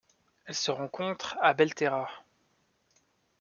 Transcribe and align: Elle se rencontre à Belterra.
Elle 0.47 0.55
se 0.55 0.71
rencontre 0.71 1.37
à 1.43 1.53
Belterra. 1.53 2.09